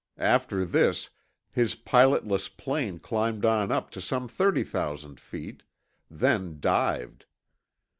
[0.17, 1.11] After this,
[1.51, 5.61] his pilotless plane climbed on up to some 30,000 feet,
[6.09, 7.27] then dived.